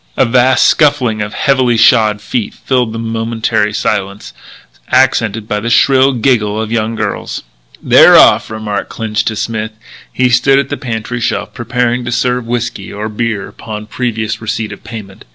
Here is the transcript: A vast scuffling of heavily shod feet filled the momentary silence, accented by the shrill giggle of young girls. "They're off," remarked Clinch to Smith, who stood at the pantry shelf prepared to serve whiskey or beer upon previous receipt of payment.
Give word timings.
A 0.17 0.25
vast 0.25 0.65
scuffling 0.65 1.21
of 1.21 1.35
heavily 1.35 1.77
shod 1.77 2.21
feet 2.21 2.55
filled 2.55 2.91
the 2.91 2.97
momentary 2.97 3.71
silence, 3.71 4.33
accented 4.89 5.47
by 5.47 5.59
the 5.59 5.69
shrill 5.69 6.13
giggle 6.13 6.59
of 6.59 6.71
young 6.71 6.95
girls. 6.95 7.43
"They're 7.83 8.17
off," 8.17 8.49
remarked 8.49 8.89
Clinch 8.89 9.23
to 9.25 9.35
Smith, 9.35 9.73
who 10.15 10.29
stood 10.31 10.57
at 10.57 10.69
the 10.69 10.75
pantry 10.77 11.19
shelf 11.21 11.53
prepared 11.53 12.03
to 12.05 12.11
serve 12.11 12.47
whiskey 12.47 12.91
or 12.91 13.09
beer 13.09 13.47
upon 13.47 13.85
previous 13.85 14.41
receipt 14.41 14.71
of 14.71 14.83
payment. 14.83 15.23